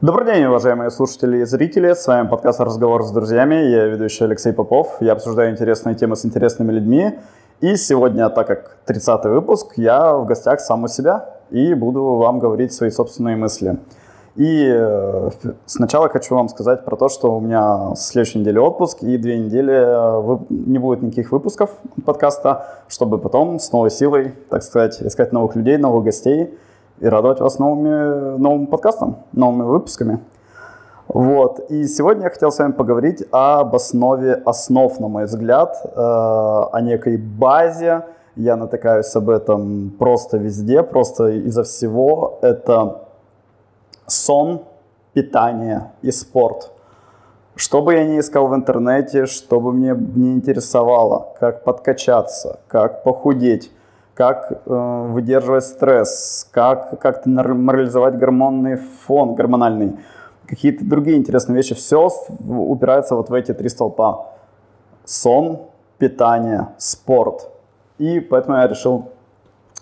[0.00, 1.92] Добрый день, уважаемые слушатели и зрители.
[1.92, 3.56] С вами подкаст «Разговор с друзьями».
[3.56, 4.98] Я ведущий Алексей Попов.
[5.00, 7.18] Я обсуждаю интересные темы с интересными людьми.
[7.60, 12.38] И сегодня, так как 30-й выпуск, я в гостях сам у себя и буду вам
[12.38, 13.80] говорить свои собственные мысли.
[14.36, 15.30] И э,
[15.66, 19.74] сначала хочу вам сказать про то, что у меня следующей недели отпуск, и две недели
[19.74, 21.70] э, не будет никаких выпусков
[22.04, 26.56] подкаста, чтобы потом с новой силой, так сказать, искать новых людей, новых гостей
[27.00, 30.20] и радовать вас новыми, новым подкастом, новыми выпусками.
[31.08, 31.70] Вот.
[31.70, 36.80] И сегодня я хотел с вами поговорить об основе основ, на мой взгляд, э, о
[36.82, 38.04] некой базе.
[38.36, 42.38] Я натыкаюсь об этом просто везде, просто изо всего.
[42.42, 43.02] Это
[44.06, 44.62] сон,
[45.14, 46.72] питание и спорт.
[47.56, 53.02] Что бы я ни искал в интернете, что бы мне не интересовало, как подкачаться, как
[53.02, 53.72] похудеть,
[54.18, 59.96] как э, выдерживать стресс, как как-то нормализовать гормонный фон, гормональный,
[60.44, 61.76] какие-то другие интересные вещи.
[61.76, 64.32] Все упирается вот в эти три столпа.
[65.04, 65.60] Сон,
[65.98, 67.48] питание, спорт.
[67.98, 69.10] И поэтому я решил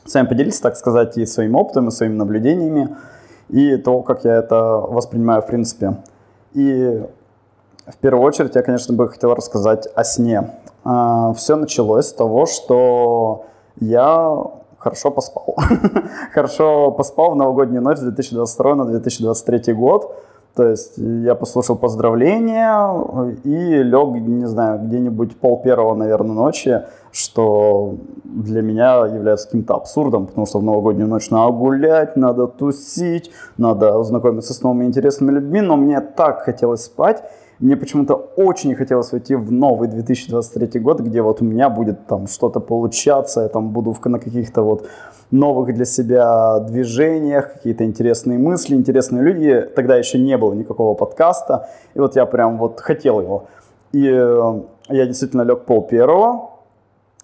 [0.04, 2.94] с вами поделиться, так сказать, и своим опытом, и своими наблюдениями,
[3.48, 5.96] и то, как я это воспринимаю в принципе.
[6.52, 7.02] И
[7.86, 10.50] в первую очередь я, конечно, бы хотел рассказать о сне.
[10.84, 13.46] А, Все началось с того, что
[13.80, 14.36] я
[14.78, 15.56] хорошо поспал.
[16.32, 20.14] хорошо поспал в новогоднюю ночь 2022 на 2023 год.
[20.54, 22.90] То есть я послушал поздравления
[23.44, 26.80] и лег, не знаю, где-нибудь пол первого, наверное, ночи,
[27.12, 33.30] что для меня является каким-то абсурдом, потому что в новогоднюю ночь надо гулять, надо тусить,
[33.58, 37.22] надо знакомиться с новыми интересными людьми, но мне так хотелось спать,
[37.58, 42.26] мне почему-то очень хотелось войти в новый 2023 год, где вот у меня будет там
[42.26, 44.86] что-то получаться, я там буду на каких-то вот
[45.30, 49.68] новых для себя движениях, какие-то интересные мысли, интересные люди.
[49.74, 53.46] Тогда еще не было никакого подкаста, и вот я прям вот хотел его.
[53.92, 56.50] И э, я действительно лег пол первого,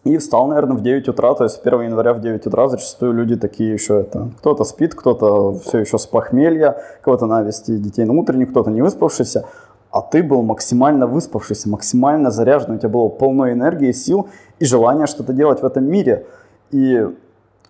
[0.05, 3.36] и встал, наверное, в 9 утра, то есть 1 января в 9 утра зачастую люди
[3.36, 4.30] такие еще это...
[4.39, 9.45] Кто-то спит, кто-то все еще с похмелья, кого-то навести детей на утренник, кто-то не выспавшийся
[9.92, 15.07] а ты был максимально выспавшийся, максимально заряжен, у тебя было полно энергии, сил и желания
[15.07, 16.27] что-то делать в этом мире.
[16.70, 17.07] И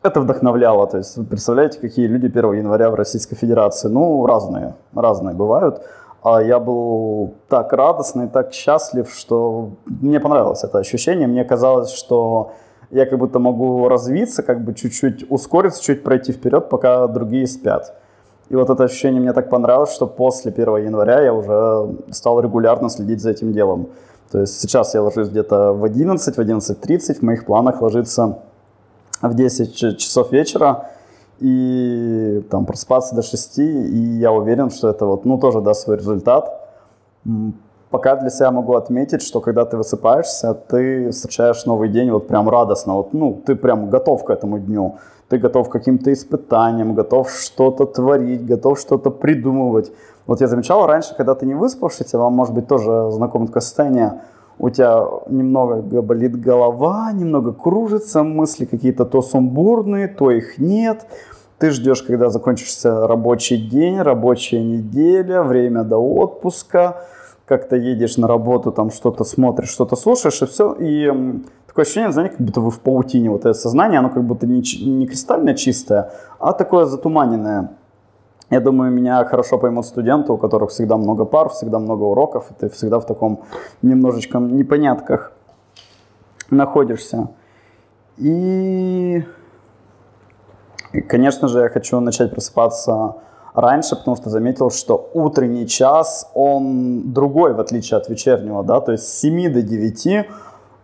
[0.03, 0.87] это вдохновляло.
[0.87, 3.88] То есть, представляете, какие люди 1 января в Российской Федерации?
[3.88, 5.82] Ну, разные, разные бывают.
[6.22, 11.27] А я был так радостный, так счастлив, что мне понравилось это ощущение.
[11.27, 12.53] Мне казалось, что
[12.93, 17.97] я как будто могу развиться, как бы чуть-чуть ускориться, чуть пройти вперед, пока другие спят.
[18.52, 22.90] И вот это ощущение мне так понравилось, что после 1 января я уже стал регулярно
[22.90, 23.86] следить за этим делом.
[24.30, 28.40] То есть сейчас я ложусь где-то в 11, в 11.30, в моих планах ложиться
[29.22, 30.90] в 10 часов вечера
[31.40, 35.96] и там просыпаться до 6, и я уверен, что это вот, ну, тоже даст свой
[35.96, 36.69] результат.
[37.92, 42.48] Пока для себя могу отметить, что когда ты высыпаешься, ты встречаешь новый день вот прям
[42.48, 44.97] радостно, вот, ну, ты прям готов к этому дню
[45.32, 49.91] ты готов к каким-то испытаниям, готов что-то творить, готов что-то придумывать.
[50.26, 54.20] Вот я замечал раньше, когда ты не выспавшийся, вам может быть тоже знакомо такое состояние,
[54.58, 61.06] у тебя немного болит голова, немного кружится, мысли какие-то то сумбурные, то их нет.
[61.56, 67.06] Ты ждешь, когда закончится рабочий день, рабочая неделя, время до отпуска,
[67.52, 70.72] как-то едешь на работу, там что-то смотришь, что-то слушаешь, и все.
[70.80, 71.06] И
[71.66, 73.28] такое ощущение, знаете, как будто вы в паутине.
[73.28, 77.72] Вот это сознание, оно как будто не, не кристально чистое, а такое затуманенное.
[78.48, 82.54] Я думаю, меня хорошо поймут студенты, у которых всегда много пар, всегда много уроков, и
[82.54, 83.42] ты всегда в таком
[83.82, 85.32] немножечко непонятках
[86.50, 87.28] находишься.
[88.16, 89.24] И,
[90.92, 93.16] и конечно же, я хочу начать просыпаться
[93.54, 98.92] раньше, потому что заметил, что утренний час, он другой, в отличие от вечернего, да, то
[98.92, 100.26] есть с 7 до 9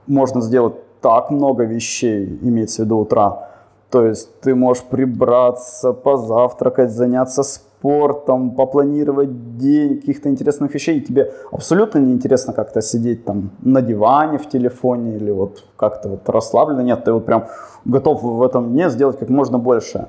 [0.07, 3.49] можно сделать так много вещей, имеется в виду утра.
[3.91, 10.99] То есть ты можешь прибраться, позавтракать, заняться спортом, попланировать день, каких-то интересных вещей.
[10.99, 16.11] И тебе абсолютно не интересно как-то сидеть там на диване в телефоне или вот как-то
[16.11, 16.81] вот расслабленно.
[16.81, 17.47] Нет, ты вот прям
[17.87, 20.09] готов в этом дне сделать как можно больше.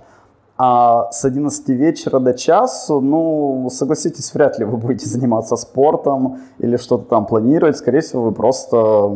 [0.61, 6.75] А с 11 вечера до часу, ну, согласитесь, вряд ли вы будете заниматься спортом или
[6.75, 7.77] что-то там планировать.
[7.77, 9.09] Скорее всего, вы просто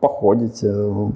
[0.00, 0.70] походите,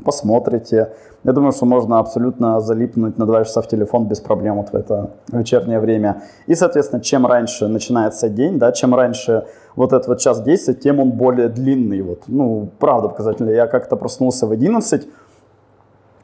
[0.06, 0.92] посмотрите.
[1.22, 4.74] Я думаю, что можно абсолютно залипнуть на 2 часа в телефон без проблем вот в
[4.74, 6.22] это вечернее время.
[6.46, 9.44] И, соответственно, чем раньше начинается день, да, чем раньше
[9.76, 12.00] вот этот вот час действия, тем он более длинный.
[12.00, 12.22] Вот.
[12.26, 13.50] Ну, правда показательно.
[13.50, 15.06] Я как-то проснулся в 11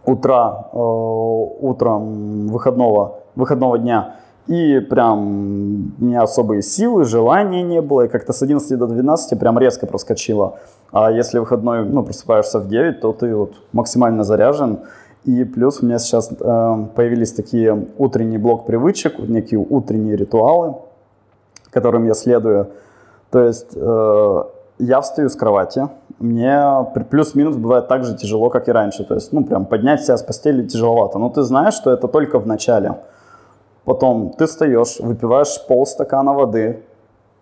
[0.07, 4.17] утра, э, утром выходного выходного дня.
[4.47, 8.03] И прям у меня особые силы, желания не было.
[8.03, 10.59] И как-то с 11 до 12 прям резко проскочило.
[10.93, 14.81] А если выходной, ну, просыпаешься в 9, то ты вот максимально заряжен.
[15.25, 20.75] И плюс у меня сейчас э, появились такие утренний блок привычек, некие утренние ритуалы,
[21.71, 22.69] которым я следую.
[23.31, 24.43] То есть э,
[24.79, 25.89] я встаю с кровати,
[26.19, 29.05] мне плюс-минус бывает так же тяжело, как и раньше.
[29.05, 31.19] То есть, ну, прям поднять себя с постели тяжеловато.
[31.19, 32.97] Но ты знаешь, что это только в начале.
[33.85, 36.83] Потом ты встаешь, выпиваешь полстакана воды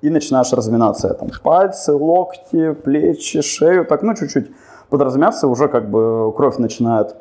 [0.00, 1.15] и начинаешь разминаться.
[1.15, 3.85] Там пальцы, локти, плечи, шею.
[3.85, 4.50] Так, ну, чуть-чуть
[4.89, 7.15] подразмяться, уже как бы кровь начинает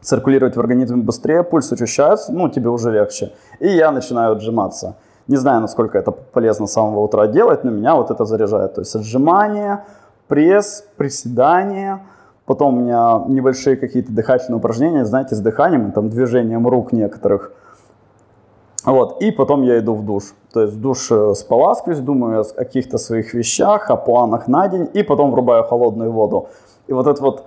[0.00, 3.32] циркулировать в организме быстрее, пульс учащается, ну, тебе уже легче.
[3.58, 4.96] И я начинаю отжиматься.
[5.28, 8.74] Не знаю, насколько это полезно с самого утра делать, но меня вот это заряжает.
[8.74, 9.84] То есть отжимание,
[10.28, 12.00] пресс, приседания,
[12.44, 17.52] потом у меня небольшие какие-то дыхательные упражнения, знаете, с дыханием, там, движением рук некоторых.
[18.84, 20.34] Вот, и потом я иду в душ.
[20.52, 24.88] То есть в душ э, споласкиваюсь, думаю о каких-то своих вещах, о планах на день,
[24.92, 26.48] и потом врубаю холодную воду.
[26.86, 27.44] И вот этот вот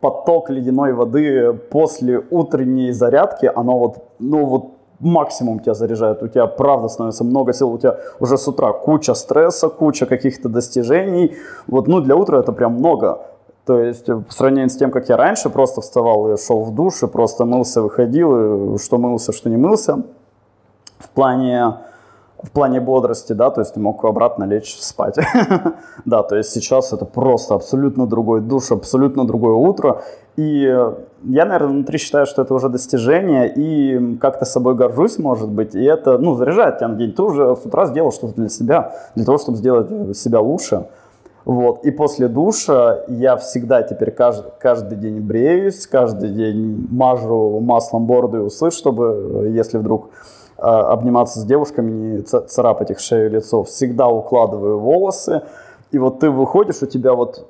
[0.00, 4.64] поток ледяной воды после утренней зарядки, оно вот, ну вот
[4.98, 9.14] максимум тебя заряжает, у тебя правда становится много сил, у тебя уже с утра куча
[9.14, 11.36] стресса, куча каких-то достижений,
[11.66, 13.20] вот, ну, для утра это прям много.
[13.64, 17.02] То есть, по сравнению с тем, как я раньше просто вставал и шел в душ,
[17.02, 20.02] и просто мылся, выходил, и что мылся, что не мылся,
[21.04, 21.74] в плане
[22.44, 25.16] в плане бодрости, да, то есть ты мог обратно лечь спать.
[26.04, 30.02] да, то есть сейчас это просто абсолютно другой душ, абсолютно другое утро.
[30.36, 30.62] И
[31.22, 35.82] я, наверное, внутри считаю, что это уже достижение, и как-то собой горжусь, может быть, и
[35.82, 37.12] это, ну, заряжает тебя на день.
[37.12, 40.86] Ты уже с утра сделал что-то для себя, для того, чтобы сделать себя лучше.
[41.44, 41.84] Вот.
[41.84, 48.38] И после душа я всегда теперь каждый, каждый день бреюсь, каждый день мажу маслом бороду
[48.38, 50.10] и усы, чтобы, если вдруг
[50.64, 53.62] обниматься с девушками, не царапать их шею, лицо.
[53.64, 55.42] Всегда укладываю волосы.
[55.92, 57.46] И вот ты выходишь, у тебя вот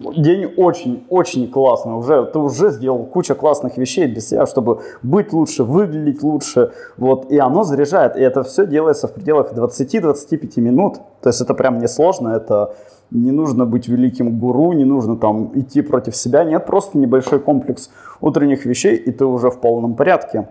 [0.00, 1.94] день очень-очень классный.
[1.94, 6.72] Уже, ты уже сделал кучу классных вещей для себя, чтобы быть лучше, выглядеть лучше.
[6.96, 8.16] Вот, и оно заряжает.
[8.16, 10.96] И это все делается в пределах 20-25 минут.
[11.20, 12.30] То есть это прям несложно.
[12.30, 12.74] Это
[13.10, 16.44] не нужно быть великим гуру, не нужно там идти против себя.
[16.44, 17.90] Нет, просто небольшой комплекс
[18.20, 20.48] утренних вещей, и ты уже в полном порядке.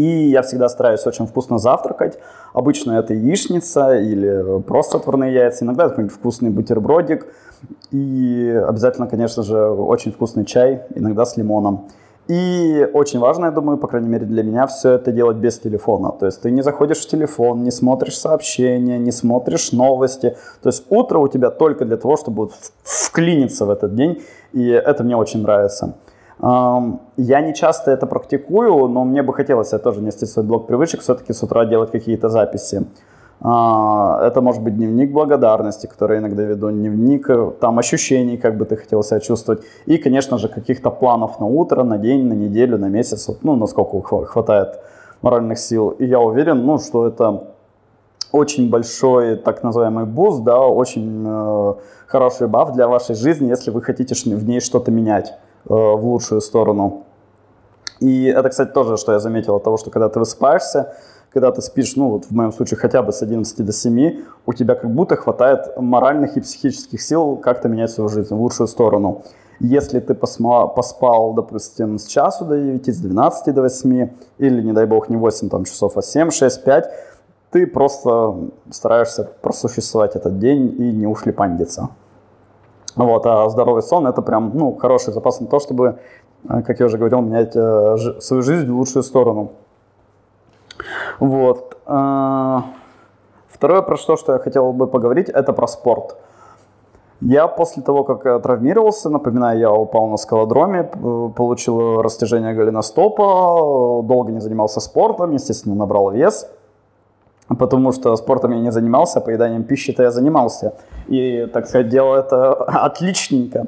[0.00, 2.18] И я всегда стараюсь очень вкусно завтракать.
[2.54, 5.66] Обычно это яичница или просто отварные яйца.
[5.66, 7.26] Иногда какой-нибудь вкусный бутербродик.
[7.90, 11.88] И обязательно, конечно же, очень вкусный чай, иногда с лимоном.
[12.28, 16.12] И очень важно, я думаю, по крайней мере для меня, все это делать без телефона.
[16.12, 20.34] То есть ты не заходишь в телефон, не смотришь сообщения, не смотришь новости.
[20.62, 22.48] То есть утро у тебя только для того, чтобы
[22.84, 24.22] вклиниться в этот день.
[24.54, 25.94] И это мне очень нравится.
[26.42, 31.00] Я не часто это практикую, но мне бы хотелось, я тоже нести свой блок привычек,
[31.00, 32.86] все-таки с утра делать какие-то записи.
[33.42, 38.66] А, это может быть дневник благодарности, который иногда веду, дневник э, там ощущений, как бы
[38.66, 39.62] ты хотел себя чувствовать.
[39.86, 44.26] И, конечно же, каких-то планов на утро, на день, на неделю, на месяц, ну, насколько
[44.26, 44.80] хватает
[45.22, 45.88] моральных сил.
[45.88, 47.44] И я уверен, ну, что это
[48.30, 51.74] очень большой так называемый boost, да, очень э,
[52.06, 55.32] хороший buff для вашей жизни, если вы хотите в ней что-то менять.
[55.68, 57.04] Э, в лучшую сторону.
[58.00, 60.94] И это, кстати, тоже, что я заметил от того, что когда ты высыпаешься,
[61.30, 64.52] когда ты спишь, ну вот в моем случае хотя бы с 11 до 7, у
[64.54, 69.22] тебя как будто хватает моральных и психических сил как-то менять свою жизнь в лучшую сторону.
[69.60, 74.08] Если ты посма, поспал, допустим, с часу до 9, с 12 до 8,
[74.38, 76.84] или, не дай бог, не 8 там, часов, а 7, 6, 5,
[77.50, 78.34] ты просто
[78.70, 81.90] стараешься просуществовать этот день и не ушлепандиться.
[82.96, 85.98] Вот, а здоровый сон это прям ну, хороший запас на то, чтобы,
[86.48, 89.52] э, как я уже говорил, менять э, свою жизнь в лучшую сторону.
[91.18, 91.76] Вот.
[91.86, 92.58] Э,
[93.48, 96.16] второе, про что, что я хотел бы поговорить, это про спорт.
[97.20, 100.84] Я после того, как травмировался, напоминаю, я упал на скалодроме,
[101.36, 106.50] получил растяжение голеностопа, долго не занимался спортом, естественно, набрал вес–
[107.58, 110.74] потому что спортом я не занимался, поеданием пищи-то я занимался.
[111.08, 112.52] И, так сказать, делал это
[112.84, 113.66] отличненько.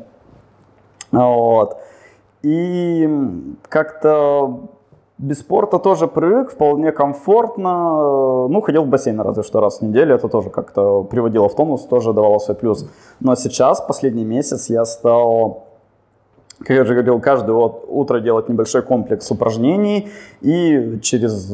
[1.10, 1.78] Вот.
[2.42, 3.08] И
[3.68, 4.68] как-то
[5.18, 8.48] без спорта тоже привык, вполне комфортно.
[8.48, 11.82] Ну, ходил в бассейн разве что раз в неделю, это тоже как-то приводило в тонус,
[11.84, 12.88] тоже давало свой плюс.
[13.20, 15.71] Но сейчас, последний месяц, я стал
[16.62, 20.08] как я уже говорил, каждое утро делать небольшой комплекс упражнений
[20.40, 21.52] и через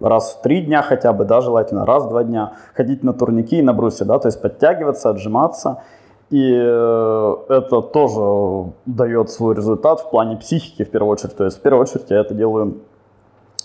[0.00, 3.58] раз в три дня хотя бы, да, желательно раз в два дня ходить на турники
[3.58, 5.82] и на брусе, да, то есть подтягиваться, отжиматься.
[6.30, 11.36] И э, это тоже дает свой результат в плане психики в первую очередь.
[11.36, 12.82] То есть в первую очередь я это делаю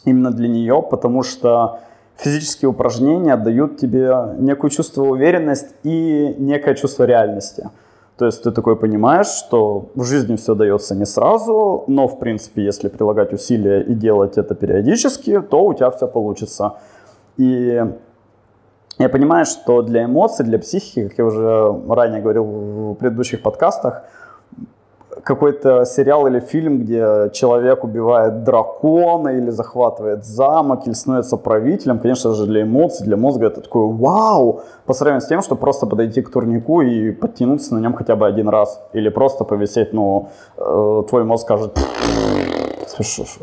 [0.04, 1.80] именно для нее, потому что
[2.18, 7.70] физические упражнения дают тебе некое чувство уверенности и некое чувство реальности.
[8.18, 12.64] То есть ты такой понимаешь, что в жизни все дается не сразу, но в принципе,
[12.64, 16.76] если прилагать усилия и делать это периодически, то у тебя все получится.
[17.36, 17.84] И
[18.98, 24.04] я понимаю, что для эмоций, для психики, как я уже ранее говорил в предыдущих подкастах,
[25.26, 32.36] какой-то сериал или фильм, где человек убивает дракона или захватывает замок, или становится правителем, конечно
[32.36, 36.22] же, для эмоций, для мозга это такое вау, по сравнению с тем, что просто подойти
[36.22, 41.04] к турнику и подтянуться на нем хотя бы один раз, или просто повисеть, ну, э,
[41.10, 41.80] твой мозг скажет,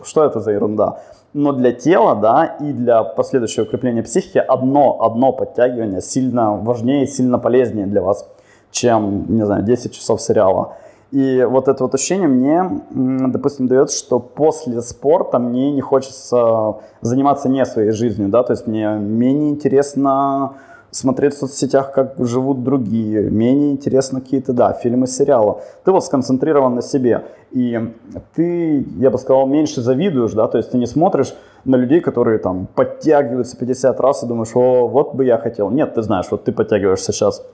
[0.04, 1.00] что это за ерунда.
[1.34, 7.40] Но для тела, да, и для последующего укрепления психики одно, одно подтягивание сильно важнее, сильно
[7.40, 8.28] полезнее для вас,
[8.70, 10.76] чем, не знаю, 10 часов сериала.
[11.12, 12.82] И вот это вот ощущение мне,
[13.28, 18.66] допустим, дает, что после спорта мне не хочется заниматься не своей жизнью, да, то есть
[18.66, 20.54] мне менее интересно
[20.90, 25.56] смотреть в соцсетях, как живут другие, менее интересно какие-то, да, фильмы, сериалы.
[25.84, 27.94] Ты вот сконцентрирован на себе, и
[28.34, 31.34] ты, я бы сказал, меньше завидуешь, да, то есть ты не смотришь
[31.66, 35.70] на людей, которые там подтягиваются 50 раз и думаешь, о, вот бы я хотел.
[35.70, 37.44] Нет, ты знаешь, вот ты подтягиваешься сейчас,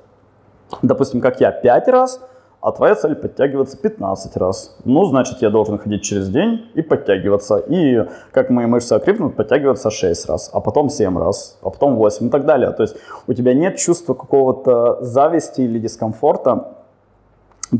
[0.82, 2.20] допустим, как я, 5 раз–
[2.60, 4.76] а твоя цель подтягиваться 15 раз.
[4.84, 7.58] Ну, значит, я должен ходить через день и подтягиваться.
[7.58, 12.26] И как мои мышцы окрепнут, подтягиваться 6 раз, а потом 7 раз, а потом 8
[12.26, 12.72] и так далее.
[12.72, 12.96] То есть
[13.28, 16.74] у тебя нет чувства какого-то зависти или дискомфорта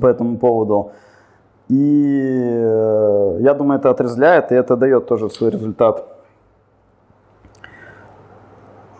[0.01, 0.93] по этому поводу.
[1.69, 6.18] И э, я думаю, это отрезвляет, и это дает тоже свой результат.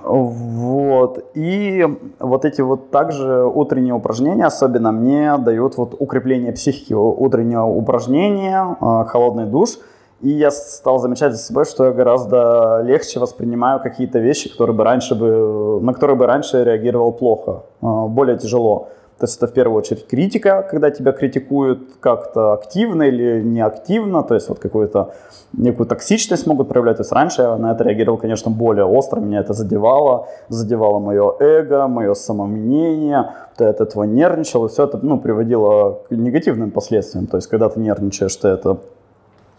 [0.09, 1.31] Вот.
[1.35, 1.87] И
[2.19, 9.05] вот эти вот также утренние упражнения особенно мне дают вот укрепление психики, утреннее упражнение, а,
[9.05, 9.79] холодный душ.
[10.23, 14.83] И я стал замечать за собой, что я гораздо легче воспринимаю какие-то вещи, которые бы
[14.83, 18.89] раньше бы, на которые бы раньше реагировал плохо, а, более тяжело.
[19.19, 24.35] То есть это в первую очередь критика, когда тебя критикуют как-то активно или неактивно, то
[24.35, 25.13] есть вот какую-то
[25.53, 26.99] некую токсичность могут проявлять.
[26.99, 31.35] То есть раньше я на это реагировал, конечно, более остро, меня это задевало, задевало мое
[31.41, 37.27] эго, мое самомнение, ты от этого нервничал, и все это ну, приводило к негативным последствиям.
[37.27, 38.79] То есть когда ты нервничаешь, ты это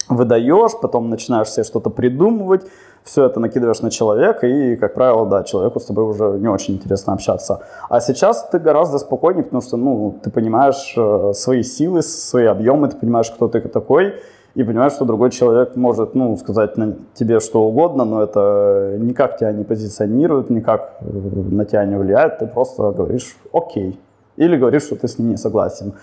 [0.08, 2.62] выдаешь, потом начинаешь себе что-то придумывать,
[3.04, 6.76] все это накидываешь на человека, и, как правило, да, человеку с тобой уже не очень
[6.76, 7.62] интересно общаться.
[7.90, 12.88] А сейчас ты гораздо спокойнее, потому что, ну, ты понимаешь э, свои силы, свои объемы,
[12.90, 14.16] ты понимаешь, кто ты такой,
[14.56, 19.38] и понимаешь, что другой человек может, ну, сказать на тебе что угодно, но это никак
[19.38, 24.00] тебя не позиционирует, никак э, на тебя не влияет, ты просто говоришь «окей»,
[24.40, 25.94] или говоришь, что ты с ним не согласен.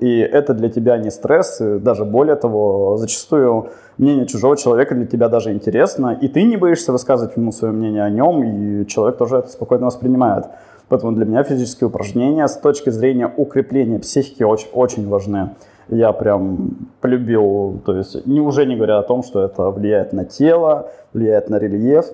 [0.00, 5.28] И это для тебя не стресс, даже более того, зачастую мнение чужого человека для тебя
[5.28, 9.36] даже интересно, и ты не боишься высказывать ему свое мнение о нем, и человек тоже
[9.36, 10.46] это спокойно воспринимает.
[10.88, 15.50] Поэтому для меня физические упражнения с точки зрения укрепления психики очень, очень важны.
[15.88, 16.70] Я прям
[17.00, 21.48] полюбил, то есть не, уже не говоря о том, что это влияет на тело, влияет
[21.48, 22.06] на рельеф.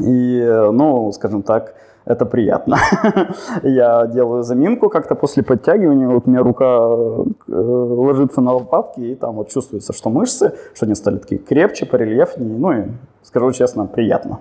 [0.00, 1.74] И, ну, скажем так,
[2.04, 2.78] это приятно.
[3.62, 9.14] я делаю заминку как-то после подтягивания, вот у меня рука э, ложится на лопатки, и
[9.14, 12.84] там вот чувствуется, что мышцы, что они стали такие крепче, порельефнее, ну и,
[13.22, 14.40] скажу честно, приятно.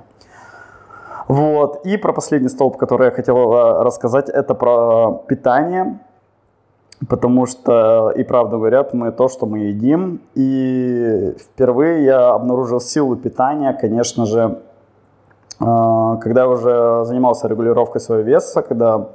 [1.27, 6.00] Вот, и про последний столб, который я хотел э, рассказать, это про питание,
[7.08, 13.15] потому что, и правда говорят, мы то, что мы едим, и впервые я обнаружил силу
[13.15, 14.60] питания, конечно же,
[15.60, 19.10] когда я уже занимался регулировкой своего веса, когда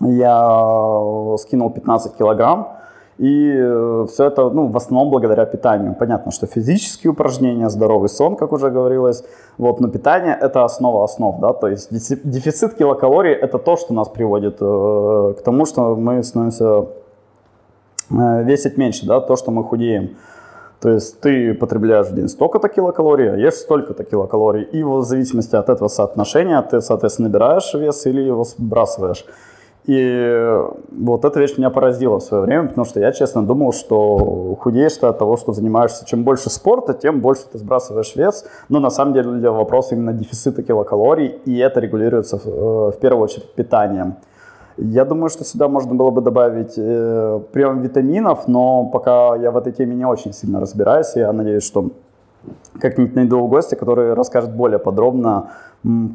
[0.00, 2.68] я скинул 15 килограмм,
[3.18, 5.94] и э, все это, ну, в основном благодаря питанию.
[5.94, 9.22] Понятно, что физические упражнения, здоровый сон, как уже говорилось,
[9.58, 14.08] вот, но питание– это основа основ, да, то есть дефицит килокалорий– это то, что нас
[14.08, 16.86] приводит э, к тому, что мы становимся
[18.10, 20.16] э, весить меньше, да, то, что мы худеем.
[20.82, 24.64] То есть ты потребляешь в день столько-то килокалорий, а ешь столько-то килокалорий.
[24.64, 29.24] И в зависимости от этого соотношения ты, соответственно, набираешь вес или его сбрасываешь.
[29.86, 30.58] И
[30.90, 34.96] вот эта вещь меня поразила в свое время, потому что я честно думал, что худеешь
[34.96, 36.04] ты от того, что занимаешься.
[36.04, 38.44] Чем больше спорта, тем больше ты сбрасываешь вес.
[38.68, 43.52] Но на самом деле вопрос именно дефицита килокалорий, и это регулируется э, в первую очередь
[43.54, 44.16] питанием.
[44.76, 49.56] Я думаю, что сюда можно было бы добавить э, прием витаминов, но пока я в
[49.56, 51.14] этой теме не очень сильно разбираюсь.
[51.14, 51.90] Я надеюсь, что
[52.80, 55.50] как-нибудь найду гостя, который расскажет более подробно,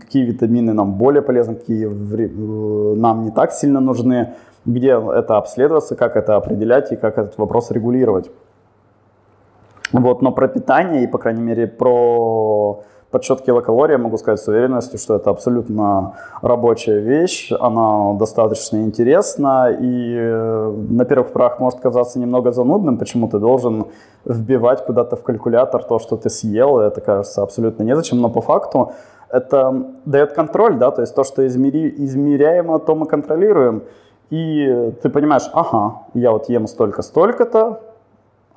[0.01, 4.33] какие витамины нам более полезны, какие э, нам не так сильно нужны,
[4.65, 8.31] где это обследоваться, как это определять и как этот вопрос регулировать.
[9.93, 12.83] Вот, но про питание и, по крайней мере, про
[13.17, 20.15] подсчет килокалорий могу сказать с уверенностью, что это абсолютно рабочая вещь, она достаточно интересна и
[20.15, 23.86] э, на первых порах может казаться немного занудным, почему ты должен
[24.25, 28.91] вбивать куда-то в калькулятор то, что ты съел, это кажется абсолютно незачем, но по факту
[29.31, 29.74] это
[30.05, 33.81] дает контроль, да, то есть то, что измери, измеряемо, то мы контролируем,
[34.29, 37.79] и ты понимаешь, ага, я вот ем столько-столько-то,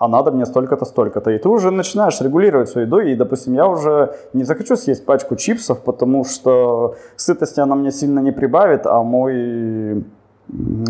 [0.00, 1.30] а надо мне столько-то, столько-то.
[1.30, 5.36] И ты уже начинаешь регулировать свою еду, и, допустим, я уже не захочу съесть пачку
[5.36, 10.02] чипсов, потому что сытости она мне сильно не прибавит, а мой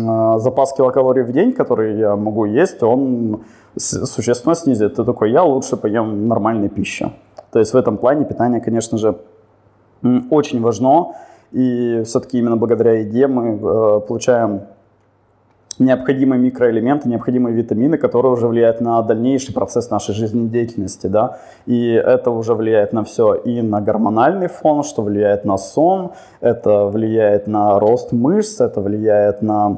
[0.07, 3.43] а, запас килокалорий в день, который я могу есть, он
[3.77, 4.95] существенно снизит.
[4.95, 7.11] Ты такой, я лучше поем нормальной пищи.
[7.51, 9.17] То есть в этом плане питание, конечно же,
[10.29, 11.15] очень важно.
[11.51, 14.61] И все-таки именно благодаря еде мы э, получаем
[15.79, 22.31] необходимые микроэлементы, необходимые витамины, которые уже влияют на дальнейший процесс нашей жизнедеятельности, да, и это
[22.31, 26.11] уже влияет на все, и на гормональный фон, что влияет на сон,
[26.41, 29.77] это влияет на рост мышц, это влияет на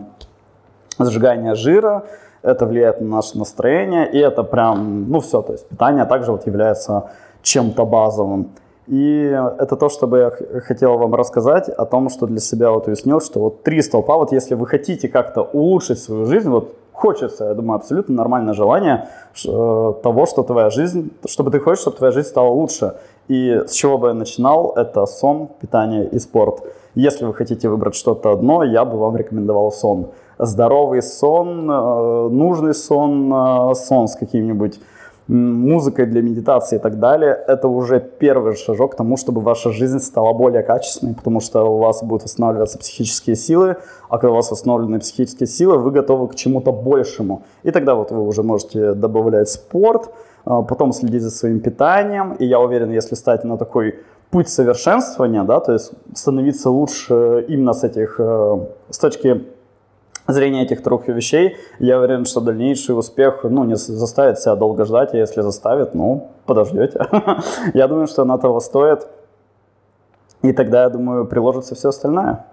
[1.00, 2.03] сжигание жира,
[2.41, 6.45] это влияет на наше настроение, и это прям, ну все, то есть питание также вот
[6.45, 8.50] является чем-то базовым.
[8.87, 12.87] И это то, что бы я хотел вам рассказать о том, что для себя вот
[12.87, 17.45] уяснил, что вот три столпа, вот если вы хотите как-то улучшить свою жизнь, вот хочется,
[17.45, 19.07] я думаю, абсолютно нормальное желание
[19.45, 22.95] э, того, что твоя жизнь, чтобы ты хочешь, чтобы твоя жизнь стала лучше.
[23.29, 26.63] И с чего бы я начинал, это сон, питание и спорт.
[26.95, 30.07] Если вы хотите выбрать что-то одно, я бы вам рекомендовал сон.
[30.37, 34.79] Здоровый сон, э, нужный сон, э, сон с каким-нибудь
[35.27, 39.99] музыкой для медитации и так далее, это уже первый шажок к тому, чтобы ваша жизнь
[39.99, 43.77] стала более качественной, потому что у вас будут восстанавливаться психические силы,
[44.09, 47.43] а когда у вас восстановлены психические силы, вы готовы к чему-то большему.
[47.63, 50.11] И тогда вот вы уже можете добавлять спорт,
[50.45, 53.95] а, потом следить за своим питанием, и я уверен, если стать на такой
[54.29, 58.57] путь совершенствования, да, то есть становиться лучше именно с этих, э,
[58.89, 59.43] с точки
[60.27, 65.13] зрения этих трех вещей, я уверен, что дальнейший успех ну, не заставит себя долго ждать,
[65.13, 67.05] а если заставит, ну, подождете.
[67.73, 69.07] я думаю, что она того стоит.
[70.41, 72.45] И тогда, я думаю, приложится все остальное.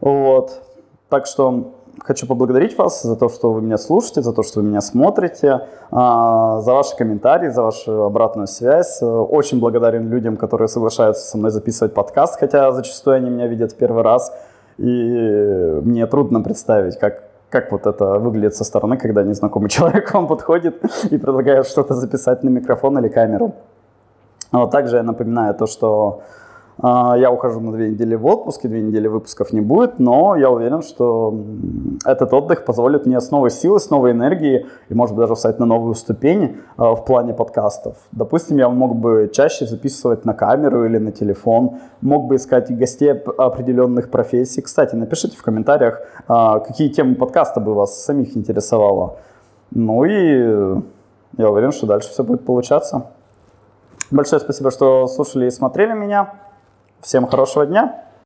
[0.00, 0.62] Вот.
[1.08, 4.66] Так что хочу поблагодарить вас за то, что вы меня слушаете, за то, что вы
[4.66, 8.98] меня смотрите, а, за ваши комментарии, за вашу обратную связь.
[9.02, 13.76] Очень благодарен людям, которые соглашаются со мной записывать подкаст, хотя зачастую они меня видят в
[13.76, 14.32] первый раз.
[14.78, 20.26] И мне трудно представить, как, как вот это выглядит со стороны, когда незнакомый человек вам
[20.26, 23.54] подходит и предлагает что-то записать на микрофон или камеру.
[24.52, 26.45] Вот также я напоминаю то, что а,
[26.82, 30.50] я ухожу на две недели в отпуск, и две недели выпусков не будет, но я
[30.50, 31.34] уверен, что
[32.04, 35.58] этот отдых позволит мне с новой силой, с новой энергией и, может быть, даже встать
[35.58, 37.96] на новую ступень а, в плане подкастов.
[38.12, 43.12] Допустим, я мог бы чаще записывать на камеру или на телефон, мог бы искать гостей
[43.12, 44.60] определенных профессий.
[44.60, 49.16] Кстати, напишите в комментариях, а, какие темы подкаста бы вас самих интересовало.
[49.70, 50.82] Ну и
[51.38, 53.06] я уверен, что дальше все будет получаться.
[54.10, 56.34] Большое спасибо, что слушали и смотрели меня.
[57.06, 58.05] Всем хорошего дня!